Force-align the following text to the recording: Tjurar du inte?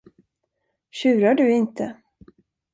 Tjurar 0.97 1.35
du 1.35 1.49
inte? 1.51 1.97